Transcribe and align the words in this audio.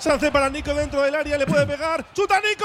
Sancet 0.00 0.32
para 0.32 0.48
Nico 0.48 0.72
dentro 0.72 1.02
del 1.02 1.14
área, 1.14 1.36
le 1.36 1.46
puede 1.46 1.66
pegar. 1.66 2.02
¡Chuta 2.14 2.40
Nico! 2.40 2.64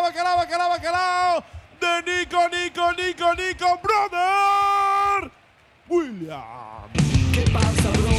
Nico, 2.05 2.49
Nico, 2.49 2.93
Nico, 2.93 3.35
Nico, 3.35 3.81
brother! 3.83 5.31
William. 5.89 6.91
¿Qué 7.33 7.43
pasa, 7.51 7.91
bro? 7.91 8.12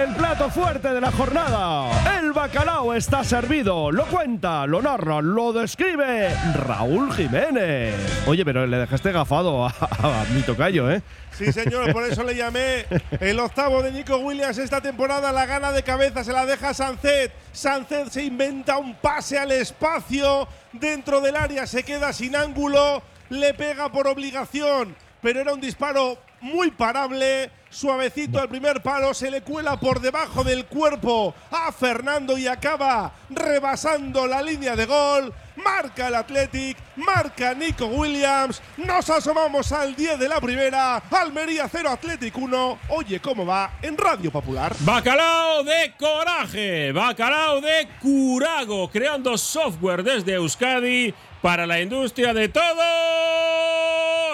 El 0.00 0.14
plato 0.14 0.48
fuerte 0.48 0.94
de 0.94 1.00
la 1.00 1.12
jornada, 1.12 2.18
el 2.18 2.32
bacalao 2.32 2.94
está 2.94 3.22
servido. 3.22 3.92
Lo 3.92 4.06
cuenta, 4.06 4.66
lo 4.66 4.80
narra, 4.80 5.20
lo 5.20 5.52
describe 5.52 6.34
Raúl 6.54 7.12
Jiménez. 7.12 7.94
Oye, 8.26 8.42
pero 8.44 8.66
le 8.66 8.78
dejaste 8.78 9.12
gafado 9.12 9.66
a, 9.66 9.68
a 9.68 10.24
mi 10.32 10.40
tocayo, 10.40 10.90
¿eh? 10.90 11.02
Sí, 11.32 11.52
señor, 11.52 11.92
por 11.92 12.04
eso 12.04 12.24
le 12.24 12.34
llamé 12.34 12.86
el 13.20 13.38
octavo 13.40 13.82
de 13.82 13.92
Nico 13.92 14.16
Williams 14.16 14.56
esta 14.56 14.80
temporada. 14.80 15.32
La 15.32 15.44
gana 15.44 15.70
de 15.70 15.82
cabeza 15.82 16.24
se 16.24 16.32
la 16.32 16.46
deja 16.46 16.72
Sancet. 16.72 17.32
Sancet 17.52 18.08
se 18.08 18.24
inventa 18.24 18.78
un 18.78 18.94
pase 18.94 19.38
al 19.38 19.52
espacio 19.52 20.48
dentro 20.72 21.20
del 21.20 21.36
área, 21.36 21.66
se 21.66 21.82
queda 21.82 22.14
sin 22.14 22.36
ángulo, 22.36 23.02
le 23.28 23.52
pega 23.52 23.92
por 23.92 24.06
obligación, 24.06 24.96
pero 25.20 25.40
era 25.40 25.52
un 25.52 25.60
disparo 25.60 26.16
muy 26.40 26.70
parable. 26.70 27.50
Suavecito 27.70 28.40
al 28.40 28.48
primer 28.48 28.82
palo, 28.82 29.14
se 29.14 29.30
le 29.30 29.42
cuela 29.42 29.78
por 29.78 30.00
debajo 30.00 30.42
del 30.42 30.66
cuerpo 30.66 31.32
a 31.52 31.70
Fernando 31.70 32.36
y 32.36 32.48
acaba 32.48 33.12
rebasando 33.30 34.26
la 34.26 34.42
línea 34.42 34.74
de 34.74 34.86
gol. 34.86 35.32
Marca 35.54 36.08
el 36.08 36.16
Athletic, 36.16 36.76
marca 36.96 37.54
Nico 37.54 37.86
Williams. 37.86 38.60
Nos 38.76 39.08
asomamos 39.10 39.70
al 39.70 39.94
10 39.94 40.18
de 40.18 40.28
la 40.28 40.40
primera. 40.40 40.96
Almería 40.96 41.68
0, 41.70 41.90
Athletic 41.90 42.36
1. 42.36 42.78
Oye, 42.88 43.20
¿cómo 43.20 43.46
va? 43.46 43.78
En 43.82 43.96
Radio 43.96 44.32
Popular. 44.32 44.74
Bacalao 44.80 45.62
de 45.62 45.94
coraje, 45.96 46.90
bacalao 46.90 47.60
de 47.60 47.88
curago, 48.00 48.90
creando 48.90 49.38
software 49.38 50.02
desde 50.02 50.32
Euskadi 50.34 51.14
para 51.40 51.66
la 51.66 51.80
industria 51.80 52.34
de 52.34 52.48
todo 52.48 52.82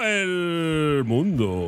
el 0.04 1.02
mundo. 1.04 1.64